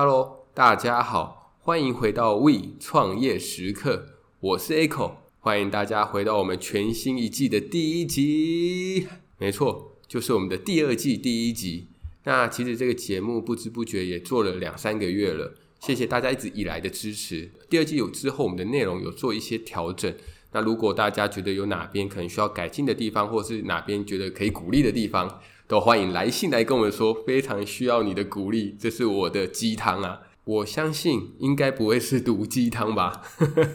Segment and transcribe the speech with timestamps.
[0.00, 4.06] Hello，大家好，欢迎回到 We 创业时刻，
[4.38, 9.08] 我是 Echo，欢迎大家回到我们全新一季的第一集。
[9.38, 11.88] 没错，就是我们的第二季第一集。
[12.22, 17.50] 那其实这个节目不知不觉也做了两三个月了，谢谢大家一直以来的支持。
[17.68, 20.14] 第二季有之后，我们的内容有做一些调整。
[20.52, 27.12] 那如果大家觉得有哪边可能需要改进的地方，或是哪边觉得可以鼓励的地方，都欢迎来信来跟我们说。
[27.12, 30.22] 非常需要你的鼓励，这是我的鸡汤啊！
[30.44, 33.20] 我相信应该不会是毒鸡汤吧？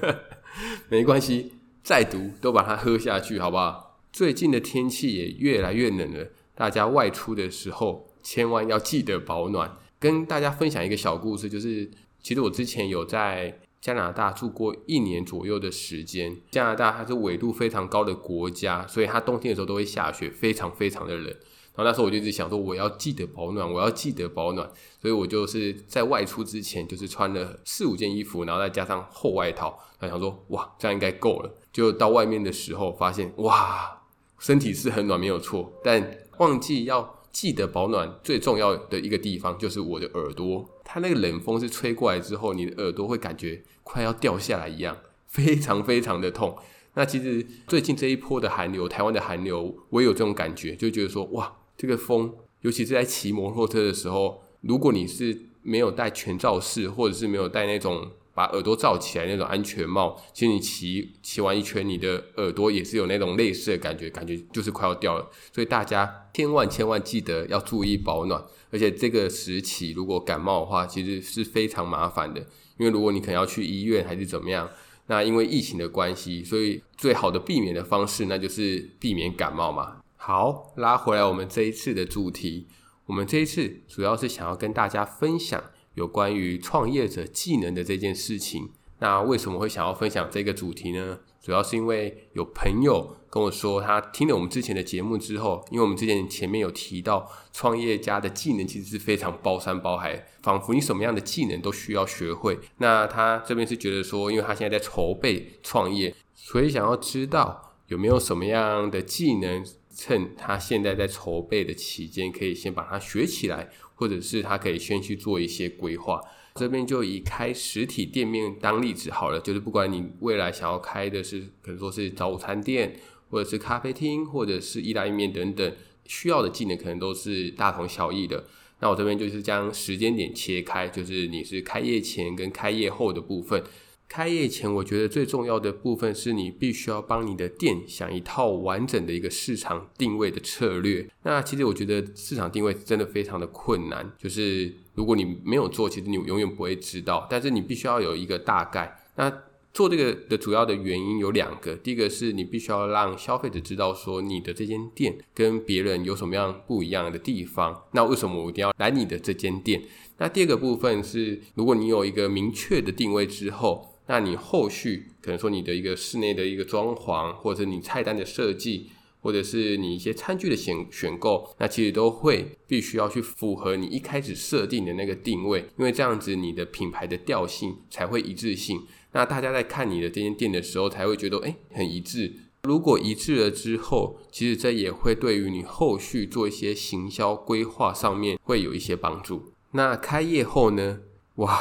[0.89, 3.99] 没关系，再毒都把它喝下去，好不好？
[4.11, 9.77] 最近的天气也越来越冷了，大家外出的时候，千万要记得保暖。
[9.99, 11.91] 跟大家分享一个小故事，就是
[12.23, 16.35] 其实我之前有在加拿大住过一年左右的时间。
[16.49, 21.31] 加拿大它是纬度非常高的国家，所以它冬天的时候都会下雪，非常非常的冷。
[21.75, 24.69] 然后那时候我就一直想说，我要记得保暖，我要记得保暖。
[25.01, 29.79] 所以我就是在外出之前，就是穿了四五件衣服，然后再加上厚外套。
[29.99, 31.51] 然后想说，哇，这样应该够了。
[31.71, 34.01] 就到外面的时候，发现哇，
[34.39, 37.19] 身体是很暖，没有错，但忘记要。
[37.33, 46.55] 记得保暖最重要的一个地方就是我的耳朵，它那个冷风是吹过来之后，你的耳朵会感觉快要掉下来一样，非常非常的痛。
[46.93, 58.11] 那其实最近这一波的寒流，台湾的寒流，我也有这种感觉，就觉得说哇，这个风，尤其是在骑摩托车的时候，如果你是没有戴全罩式，或者是没有戴那种。
[58.35, 65.29] 把耳朵罩起来那种安全帽，其实你骑骑完一圈，你的耳朵也是有那种类似的感觉，感觉就是快要掉了。
[65.53, 72.39] 所以大家千万千万记得要注意保暖，而且这个时期如果感冒的话，其实是非常麻烦的。
[72.79, 74.67] 因为如果你可能要去医院还是怎么样，
[75.05, 79.97] 那因为疫情的关系，所以最好的避免的方式，那就是避免感冒嘛。
[80.25, 82.65] 好，拉回来我们这一次的主题，
[83.07, 85.61] 我们这一次主要是想要跟大家分享。
[85.95, 91.19] 有关于创业者技能的这件事情，那为什么会想要分享这个主题呢？
[91.41, 102.57] 主要是因为有朋友跟我说，他听了我们之前的节目之后，因为我们之前前面有提到，创业家的技能其实是非常包山包海，仿佛你什么样的技能都需要学会。
[102.77, 109.63] 那他这边是觉得说，因为他现在在筹备创业，所以想要知道有没有什么样的技能，
[110.03, 113.69] 趁他现在在筹备的期间，可以先把它学起来。
[113.95, 116.19] 或者是他可以先去做一些规划，
[116.55, 119.39] 这边就以开实体店面当例子好了。
[119.39, 122.99] 就是不管你未来想要开的是，可能说是早午餐店，
[123.29, 125.75] 或者是咖啡厅，或者是意大利面等等，
[126.05, 128.43] 需要的技能可能都是大同小异的。
[128.79, 133.63] 那我这边就是将时间点切开，就是你是开业前跟开业后的部分。
[134.09, 141.09] 开业前，我觉得最重要的部分是你必须要帮你的店想一套完整的一个市场定位的策略。
[141.23, 147.25] 那其实我觉得市场定位真的非常的困难，就是如果你没有做，其实你永远不会知道。
[147.27, 148.99] 但是你必须要有一个大概。
[149.15, 149.33] 那
[149.73, 157.85] 做这个的主要的原因有两个，第一个是你必须要让消费者知道说你的这间店跟别人有什么样不一样的地方。
[157.93, 159.81] 那为什么我一定要来你的这间店？
[160.19, 163.89] 那第二个部分是，如果你有一个明确的定位之后。
[164.07, 168.89] 那你后续可能说你的一个室内的一个装潢，或者你菜单的设计，
[169.21, 178.81] 或者是你一些餐具的选选购，那其实都会必须要去符合你一开始设定的那个定位，因为这样子你的品牌的调性才会一致性。
[179.13, 182.33] 那大家在看你的这间店的时候，才会觉得诶很一致。
[182.63, 189.53] 如果一致了之后，其实这也会对于你后续做一些行销规划上面会有一些帮助。
[189.71, 190.99] 那开业后呢？
[191.35, 191.59] 哇，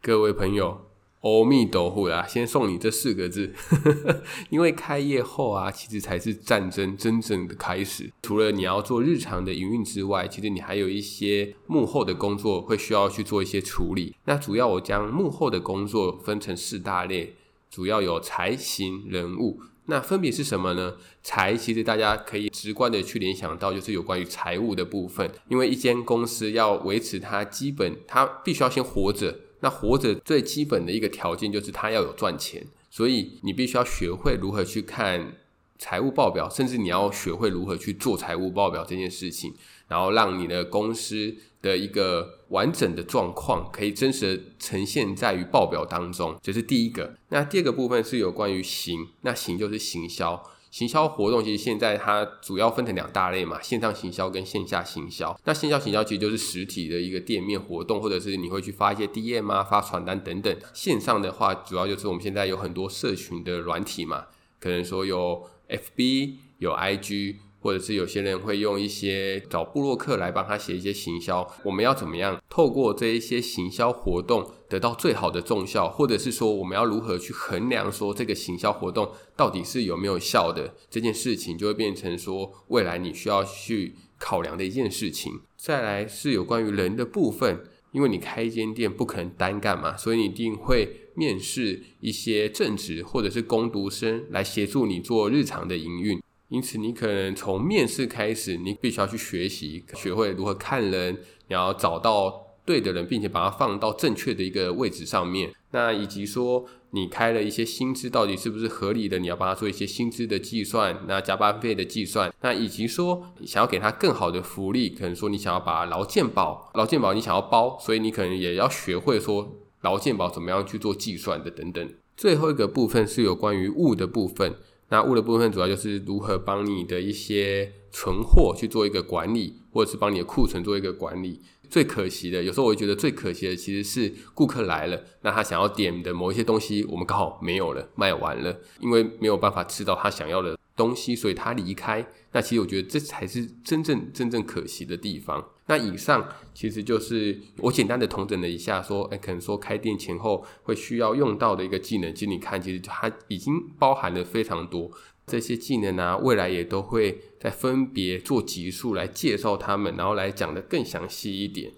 [0.00, 0.85] 各位朋友。
[1.26, 3.52] 阿弥陀佛啦，先送你这四个字，
[4.48, 8.12] 因为开业后啊，其实才是战争真正的开始。
[8.22, 14.14] 除了你要做日常的营运之外，其实你还有一些幕后的工作会需要去做一些处理。
[14.26, 17.34] 那主要我将幕后的工作分成四大类，
[17.68, 19.60] 主要有财、行、人、物。
[19.88, 20.94] 那分别是什么呢？
[21.22, 29.40] 财其实大家可以直观的去联想到，就是有关于财务的部分，因为一间公司要维持它基本，它必须要先活着。
[29.66, 35.34] 那活着最基本的一个条件就是他要有赚钱，所以你必须要学会如何去看
[35.76, 39.52] 财务报表，甚至你要学会如何去做财务报表这件事情，
[39.88, 47.16] 然后让你的公司的一个完整的状况可以真实的呈现在于报表当中，这是第一个。
[47.30, 50.40] 那第二个部分是有关于行，那行就是行销。
[50.70, 55.38] 行销活动其实现在它主要分成两大类嘛，线上行销跟线下行销。
[55.44, 60.54] 那线下行销其实就是实体的一个店面活动，或者是你会去发一些 DM 啊、发传单等等。
[60.74, 64.26] 线上的话，主要就是我们现在有很多社群的软体嘛，
[64.60, 67.36] 可能说有 FB、有 IG，
[67.66, 71.44] 或者是有些人会用一些找部落客来帮他写一些行销。
[71.64, 85.40] 我们要怎么样透过这一些行销活动得到最好的重效，或者是说我们要如何去衡量说这个行销活动到底是有没有效的这件事情，就会变成说未来你需要去考量的一件事情。
[85.56, 87.64] 再来是有关于人的部分。
[87.92, 96.20] 因为你开一间店不可能单干嘛，所以你一定会面试一些正职或者是工读生来协助你做日常的营运。
[96.48, 101.14] 因此，你可能从面试开始，你必须要去学习，学会如何看人，
[101.48, 105.52] 你要找到对的人，并且把它放到正确的一个位置上面。
[105.72, 109.18] 那以及说，你开了一些薪资到底是不是合理的？
[109.18, 112.32] 你要帮他做一些薪资的计算，那加班费的计算。
[112.40, 121.94] 那以及说，你想要给他更好的福利，可能说你想要把劳健保、劳健保你想要包，所以你可能也要学会说劳健保怎么样去做计算的等等。
[122.16, 124.54] 最后一个部分是有关于物的部分。
[124.88, 131.42] 那物的部分主要就是如何帮你的一些存货去做一个管理，或者是帮你的库存做一个管理。
[131.68, 142.06] 最可惜的，有时候我会觉得最可惜的，其实是顾客来了，那他想要点的某一些东西，我们刚好没有了，卖完了，因为没有办法吃到他想要的东西，所以他离开。
[142.32, 145.44] 那其实我觉得这才是真正真正可惜的地方。
[145.68, 154.90] 那以上其实就是我简单的统整了一下，说，哎，可能说开店前后会需要用到的一个技能，其实你看，其实它已经包含了非常多。
[155.26, 161.72] 这些技能啊，未来也都会再分别做集数来介绍他们，然后来讲得更详细一点。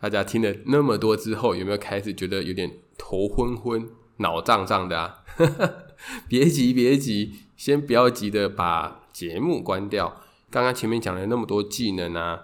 [0.00, 3.88] 大家听了那么多之后，有没有开始觉得有点头昏昏、
[4.20, 5.24] 脑胀胀的啊？
[6.26, 10.22] 别急，别急，先不要急着把节目关掉。
[10.48, 12.40] 刚刚前面讲了那么多技能啊，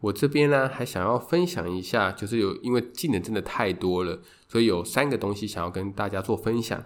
[0.00, 6.84] 我这边呢还想要分享一下，就是有因为技能真的太多了，所以有三个东西想要跟大家做分享。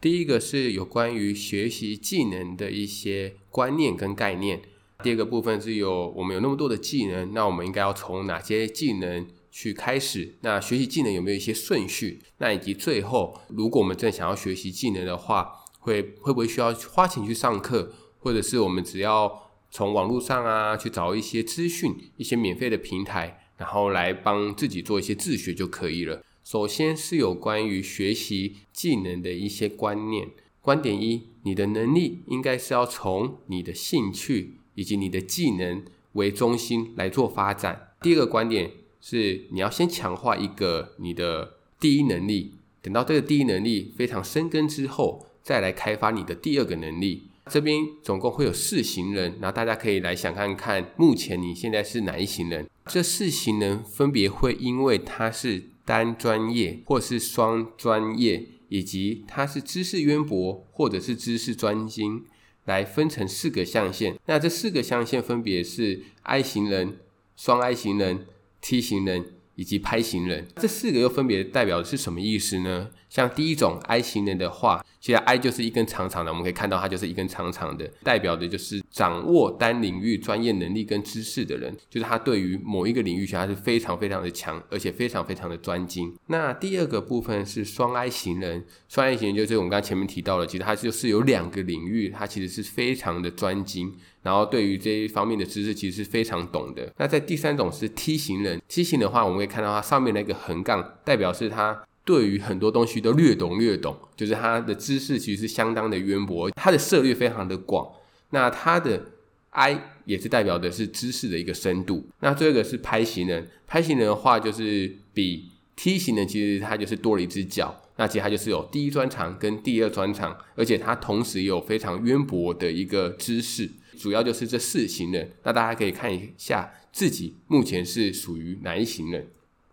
[0.00, 4.62] 第一个是有关于学习技能的一些观念跟概念。
[5.02, 9.26] 第二个部分是有我们有那么多的技能，那我们应该要从哪些技能
[9.60, 10.36] 去开始？
[10.42, 12.22] 那学习技能有没有一些顺序？
[12.38, 17.92] 那以及最后，如果我们真的想要学习技能的话，会会不会需要花钱去上课？
[18.20, 26.22] 或者是我们只要从网络上啊去找一些资讯、一些免费的平台，然后来帮自己做一些自学就可以了？
[26.44, 30.28] 首先是有关于学习技能的一些观念。
[30.60, 37.88] 观点一，你的能力应该是要从你的兴趣以及你的技能为中心来做发展。
[38.00, 38.70] 第二个观点
[39.00, 47.24] 是，你要先强化一个你的第一能力，等到这个第一能力非常深耕之后，再来开发你的第二个能力。
[47.46, 52.68] 这边总共会有四型人，然后大家可以来想看看，目前你现在是哪一型人？
[52.86, 55.70] 这四型人分别会因为他是。
[55.88, 62.26] 单专业或是双专业，以及他是知识渊博或者是知识专精，
[62.66, 64.14] 来分成四个象限。
[64.26, 66.98] 那这四个象限分别是 I 型人、
[67.36, 68.26] 双 I 型人、
[68.60, 69.24] 梯形人。
[69.58, 72.90] 以及拍形人，这四个又分别代表的是什么意思呢？
[73.08, 86.14] 像第一种 I 型人的话，其实 I 就是一根长长的，我们可以看到它就是一根长长的，代表的就是掌握单领域专业能力跟知识的人，就是他对于某一个领域其实他是非常非常的强，而且非常非常的专精。
[86.26, 93.94] 那第二个部分是双 I 型人，双 I 型人就是我们刚才前面提到的，其实他就是有两个领域，他其实是非常的专精。
[94.20, 96.92] 然后对于这一方面的知识，其实是非常懂的。
[96.98, 107.86] 那在第三种是 T 型人，T 型的话，我们可以看到它上面那个横杠，代表是他对于很多东西都略懂略懂，就是他的知识其实是相当的渊博，他的涉猎非常的广。
[108.30, 109.04] 那他的
[109.50, 112.08] I 也是代表的是知识的一个深度。
[112.20, 117.78] 那这个是拍型人，拍型人的话就是比 T 型人其实他就是多了一只脚。
[117.96, 123.68] 那其实他就是有第一专长跟第二专长，而且他同时也有非常渊博的一个知识。
[123.98, 129.26] 主要就是这四型人，那大家可以看一下自己目前是属于哪一型人。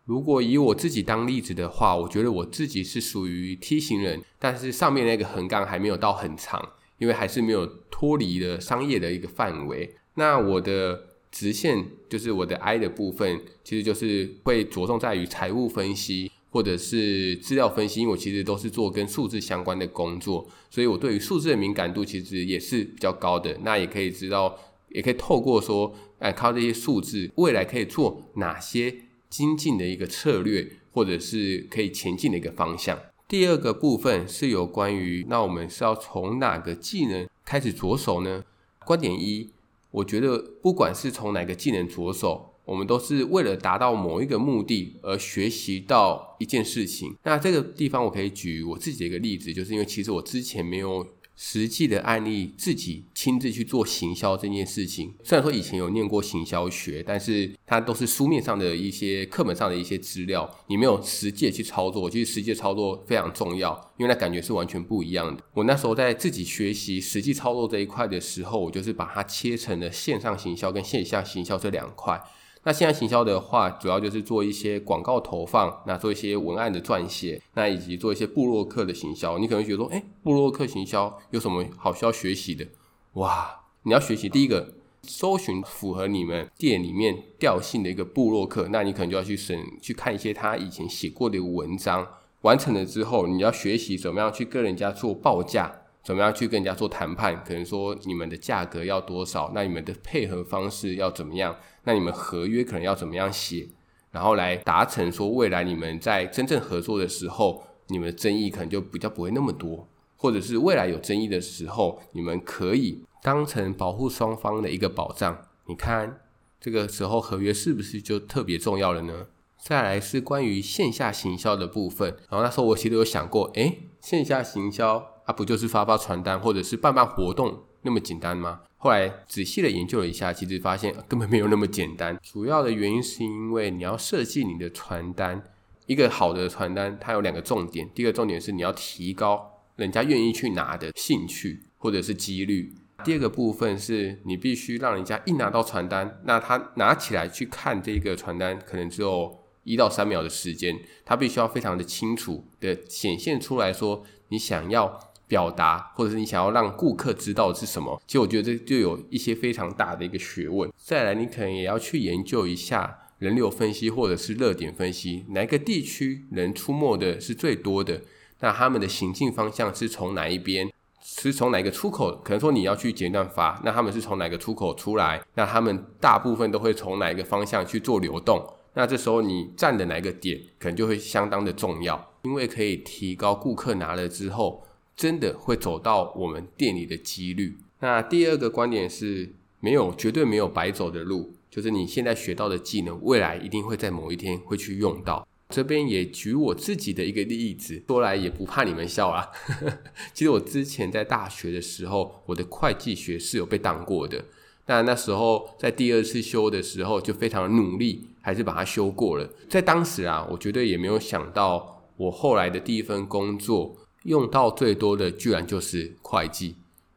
[0.06, 9.96] 如果以我自己当例子的话，我觉得我自己是属于梯形人，但是上面那个横杠还没有到很长，因为还是没有脱离了商业的一个范围。
[10.14, 16.32] 那我的直线就是我的 I 的部分，其实就是会着重在于财务分析。
[16.52, 23.58] 或者是资料分析，因为我其实都是做跟数字相关的工作，所以我对于数字的敏感度其实也是比较高的。
[23.64, 24.58] 那也可以知道，
[24.88, 28.96] 也可以透过说，哎，靠这些数字，未来可以做哪些
[29.36, 32.98] 精进的一个策略，或者是可以前进的一个方向。
[33.27, 38.46] 第二个部分是有关于，那我们是要从哪个技能开始着手呢？
[38.86, 39.50] 观点一，
[39.92, 42.54] 我觉得不管是从哪个技能着手。
[42.63, 47.13] 我们都是为了达到某一个目的而学习到一件事情。
[47.24, 55.13] 那这个地方我可以举我自己的一个例子，就是因为其实我之前没有实际的案例，自己亲自去做行销这件事情。
[55.24, 62.10] 虽然说以前有念过行销学，但是它都是书面上的一些课本上的一些资料，你没有实际去操作。
[62.10, 65.44] 其实实际操作非常重要，因为那感觉是完全不一样的。
[65.54, 72.22] 我那时候在自己学习实际操作这一块的时候，我就是把它切成了线上行销跟线下行销这两块。
[72.68, 79.38] 那线上行销的话，主要就是做一些广告投放，那做一些文案的撰写，那以及做一些部落客的行销。
[79.38, 82.66] 你可能觉得说，诶，部落客行销有什么好需要学习的？
[83.14, 92.08] 哇，你要学习第一个，搜寻符合你们店里面调性的一个部落客，那你可能就要去审去看一些他以前写过的文章。
[92.42, 95.84] 完成了之后，你要学习怎么样去跟人家做报价。
[96.06, 97.44] 怎么样去跟人家做谈判？
[97.44, 99.52] 可能说你们的价格要多少？
[99.56, 101.58] 那你们的配合方式要怎么样？
[101.84, 103.68] 那你们合约可能要怎么样写？
[104.12, 115.48] 然后来达成说未来你们在真正合作的时候，你们的争议可能就比较不会那么多，或者是未来有争议的时候，你们可以当成保护双方的一个保障。
[115.66, 116.22] 你看
[116.62, 119.26] 这个时候合约是不是就特别重要了呢？
[119.58, 125.15] 再来是关于线下行销的部分，然后那时候我其实有想过，诶，线下行销。
[125.25, 128.62] 啊，不就是发发传单或者是办办活动那么简单吗？
[128.77, 132.15] 后来仔细的研究了一下，其实发现根本没有那么简单。
[132.22, 135.41] 主要的原因是因为你要设计你的传单，
[135.88, 137.89] 一个好的传单它有两个重点。
[137.96, 142.72] 第一个重点是你要提高人家愿意去拿的兴趣或者是几率。
[143.03, 155.00] 第二个部分是你必须让人家一拿到传单，那他拿起来去看这个传单，可能只有一到三秒的时间，他必须要非常的清楚的显现出来说你想要。
[155.27, 158.01] 表达，或者是你想要让顾客知道是什么？
[158.05, 160.72] 其实我觉得这就有一些非常大的一个学问。
[160.77, 168.01] 再来，你可能也要去研究一下人流分析，或者是热点分析，哪一个地区人出没的是最多的？
[168.41, 170.70] 那他们的行进方向是从哪一边？
[171.01, 172.20] 是从哪个出口？
[172.24, 175.22] 可能说你要去剪断发，那他们是从哪个出口出来？
[175.36, 178.46] 那他们大部分都会从哪一个方向去做流动？
[178.74, 184.62] 那这时候你站的哪个点，可能就会相当的重要，因为可以提高顾客拿了之后。
[184.96, 187.58] 真的会走到我们店里的几率。
[187.80, 195.28] 那第二个观点是，没有绝对没有白走的路，就是你现在学到的技能，未来一定会在某一天会去用到。
[195.50, 199.30] 这边也举我自己的一个例子，说来也不怕你们笑啦。
[200.14, 204.24] 其实我之前在大学的时候，我的会计学是有被当过的。
[204.66, 209.30] 那那时候在第二次修的时候，就非常努力，还是把它修过了。
[209.48, 213.75] 在当时啊，我绝对也没有想到，我后来的第一份工作。
[214.06, 216.56] 用到最多的居然就是会计，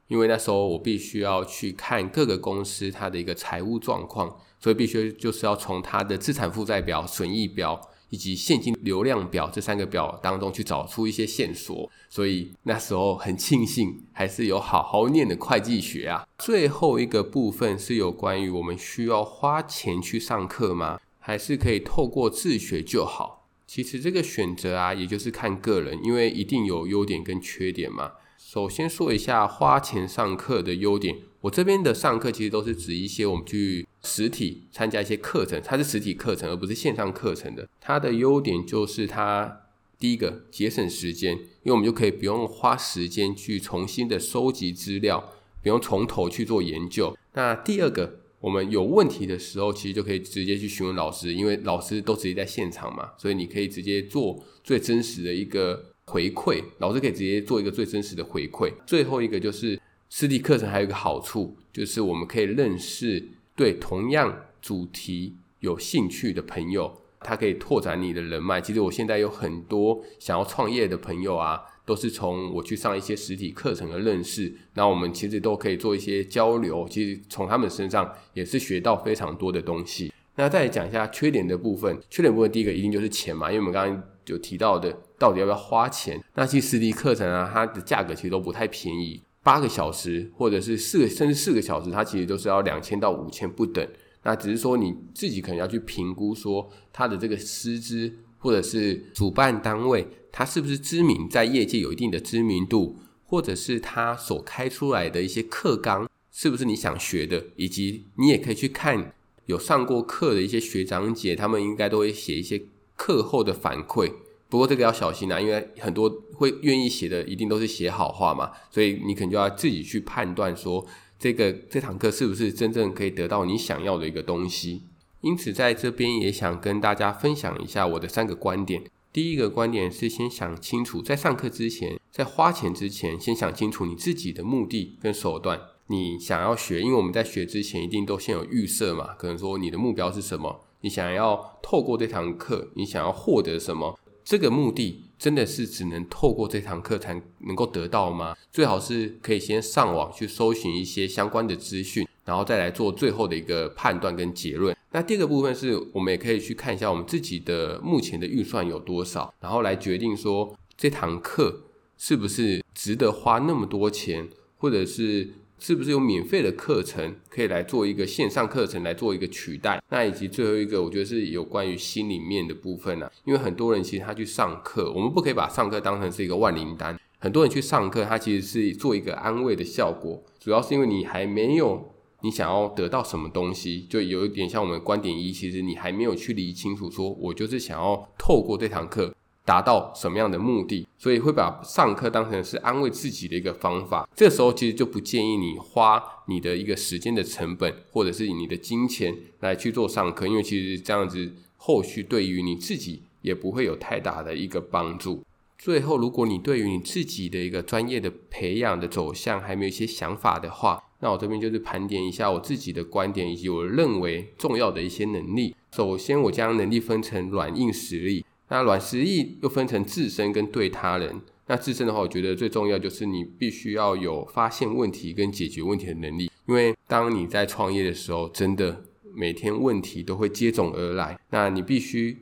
[0.09, 11.91] 因为那时候我必须要去看各个公司它的一个财务状况，所以必须就是要从它的资产负债表、损益表以及现金流量表这三个表当中去找出一些线索。
[12.11, 16.27] 所以那时候很庆幸还是有好好念的会计学啊。
[16.39, 21.01] 最后一个部分是有关于我们需要花钱去上课吗？
[21.19, 23.38] 还是可以透过自学就好？
[23.69, 28.13] 其实这个选择啊，也就是看个人，因为一定有优点跟缺点嘛。
[28.39, 37.69] 首先说一下花钱上课的优点，我这边的上课其实都是指一些我们去实体参加一些课程，它是实体课程而不是线上课程的。
[37.79, 39.61] 它的优点就是它
[39.99, 47.15] 第一个节省时间，因为我们就可以不用花时间去重新的收集资料，不用从头去做研究。
[47.35, 48.21] 那第二个。
[48.41, 58.73] 我们有问题的时候，其实就可以直接去询问老师，因为老师都直接在现场嘛，所以你可以直接做最真实的一个回馈，老师可以直接做一个最真实的回馈。
[58.87, 68.61] 最后一个就是实体课程还有一个好处，就是我们可以认识对同样主题有兴趣的朋友，他可以拓展你的人脉。
[68.61, 71.61] 其实我现在有很多想要创业的朋友啊。
[71.89, 76.87] 都是从我去上一些实体课程而认识，那我们其实都可以做一些交流。
[76.87, 80.13] 其实从他们身上也是学到非常多的东西。
[80.37, 86.23] 那再来讲一下缺点的部分，缺点部分第一个一定就是钱嘛，因为我们刚刚有提到的，到底要不要花钱？
[86.35, 93.89] 那其实实体课程啊，它的价格其实都不太便宜，八个小时或者是四个甚至四个小时，它其实都是要两千到五千不等。
[94.25, 98.13] 那只是说你自己可能要去评估说它的这个师资
[98.49, 100.09] 或者是主办单位。
[100.33, 109.13] 他是不是知名，在业界有一定的知名度，或者是他所开出来的一些课纲是不是你想学的，以及你也可以去看
[109.47, 112.63] 有上过课的一些学长姐，他们应该都会写一些
[112.97, 114.13] 课后的反馈。
[114.49, 120.87] 不过这个要小心啊，因为很多会愿意写的一定都是写好话嘛，所以你可能就要自己去判断说，
[121.19, 124.83] 这个这堂课是不是真正可以得到你想要的一个东西。
[125.21, 128.85] 因此在这边也想跟大家分享一下我的三个观点。
[129.13, 135.61] 第一个观点是先想清楚，在上课之前，在花钱之前，先想清楚你自己的目的跟手段。
[135.89, 140.61] 你想要学，因为我们在学之前一定都先有预设嘛，可能说你的目标是什么？
[140.83, 143.99] 你想要透过这堂课，你想要获得什么？
[144.23, 148.37] 这个目的真的是只能透过这堂课才能够得到吗？
[148.53, 154.77] 最好是可以先上网去搜寻一些相关的资讯，然后再来做最后的一个判断跟结论。
[154.93, 161.65] 那第二个部分是我们也可以去看一下我们自己的目前的预算有多少，然后来决定说这堂课
[161.97, 164.29] 是不是值得花那么多钱，
[164.59, 165.31] 或者是。
[165.61, 169.83] 是不是有免费的课程可以来做一个线上课程来做一个取代？
[169.89, 173.11] 那以及最后一个，我觉得是有关于心里面的部分啊。
[173.25, 176.97] 因为很多人其实他去上课，我们不可以把上课当成是一个万灵丹。
[177.19, 181.93] 很多人去上课，他其实是做一个安慰的效果，主要是因为你还没有
[182.23, 189.15] 你想要得到什么东西，就有一点像我们观点一，其实你还没有去理清楚，说我就是想要透过这堂课。
[189.45, 194.07] 达到什么样的目的，所以会把上课当成是安慰自己的一个方法。
[194.15, 205.25] 这时候其实就不建议你花你的一个时间的成本，或者是你的金钱来去做上课，因为其实这样子后续对于你自己也不会有太大的一个帮助。
[205.59, 215.55] 最后，如果你对于你自己的一个专业的培养的走向还没有一些想法的话，那我这边就是盘点一下我自己的观点以及我认为重要的一些能力。
[215.73, 218.25] 首先，我将能力分成软硬实力。
[218.49, 221.21] 那软实力又分成自身跟对他人。
[221.47, 226.31] 那自身的话，我觉得最重要就是你必须要有发现问题跟解决问题的能力。
[226.47, 231.19] 因为当你在创业的时候，真的每天问题都会接踵而来。
[231.31, 232.19] 那你必须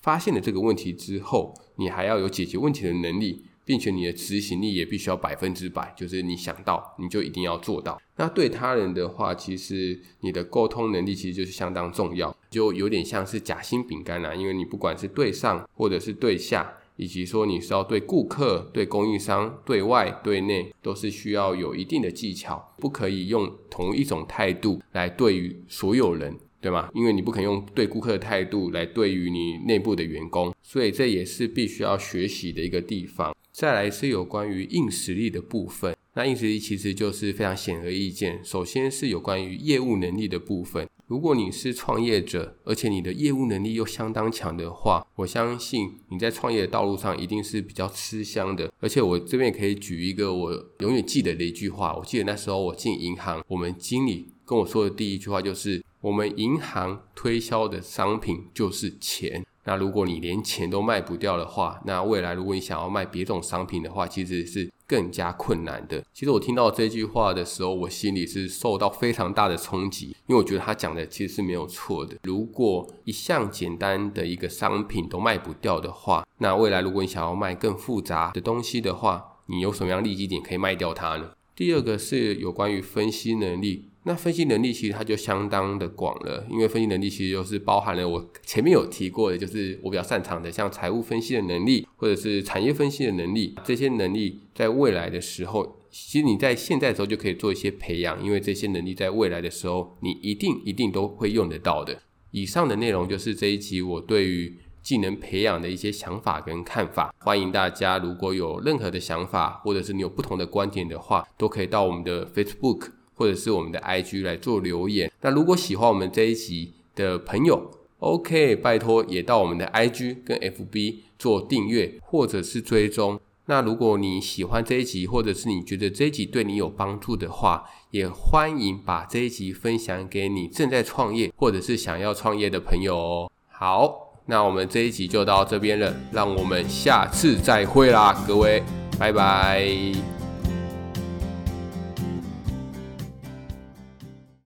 [0.00, 3.44] 发现了这个问题之后，你还要有解决问题的能力。
[3.64, 8.00] 并且你的执行力也必须要百分之百，就是你想到你就一定要做到。
[8.16, 26.88] 那对他人的话，其实你的沟通能力其实就是相当重要，就有点像是夹心饼干啦，因为你不管是对上或者是对下，以及说你是要对顾客、对供应商、对外、对内，都是需要有一定的技巧，不可以用同一种态度来对于所有人，对吗？
[26.94, 33.33] 因为你不可以用对顾客的态度来对于你内部的员工，所以这也是必须要学习的一个地方。
[33.54, 38.44] 再来是有关于硬实力的部分，那硬实力其实就是非常显而易见。
[38.44, 40.88] 首先是有关于业务能力的部分。
[41.06, 48.72] 如果你是创业者，而且你的业务能力又相当强的话，我相信你在创业的道路上一定是比较吃香的。
[48.80, 59.46] 而且我这边可以举一个我永远记得的一句话，我记得那时候我进银行，我们经理跟我说的第一句话就是：我们银行推销的商品就是钱。
[59.64, 66.04] 那如果你连钱都卖不掉的话，那未来如果你想要卖别种商品的话，其实是更加困难的。
[66.12, 72.16] 其实我听到这句话的时候，我心里是受到非常大的冲击，因为我觉得他讲的其实是没有错的。
[72.24, 81.30] 如果一项简单的一个商品都卖不掉的话，那未来如果你想要卖更复杂的东西的话，你有什么样利基点可以卖掉它呢？
[81.56, 83.88] 第二个是有关于分析能力。
[84.06, 93.54] 那分析能力其实它就相当的广了，因为分析能力其实就是包含了我前面有提过的，就是我比较擅长的，像财务分析的能力，或者是产业分析的能力。
[93.64, 101.98] 这些能力在未来的时候，其实你在现在的时候就可以做一些培养，因为这些能力在未来的时候，你一定一定都会用得到的。
[102.30, 107.14] 以上的内容就是这一集我对于技能培养的一些想法跟看法。
[107.20, 112.90] 欢迎大家如果有任何的想法，或者是你有不同的观点的话，都可以到我们的 Facebook。
[113.14, 115.10] 或者是我们的 IG 来做留言。
[115.20, 123.18] 那如果喜欢我们这一集的朋友，OK，拜托也到我们的 IG 跟 FB 做订阅或者是追踪。
[123.46, 133.30] 那如果你喜欢这一集，或者是你觉得这一集对你有帮助的话，也欢迎把这一集分享给你正在创业或者是想要创业的朋友哦。
[133.48, 138.62] 好，那我们这一集就到这边了，让我们下次再会啦，各位，
[138.98, 140.23] 拜拜。